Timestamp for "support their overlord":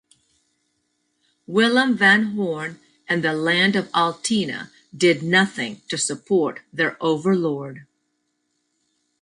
5.95-7.85